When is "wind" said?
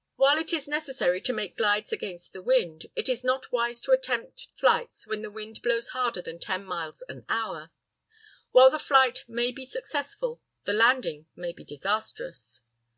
2.42-2.90, 5.30-5.62